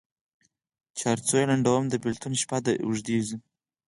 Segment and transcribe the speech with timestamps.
[0.97, 3.37] چي هر څو یې لنډومه د بېلتون شپه دي اوږده سي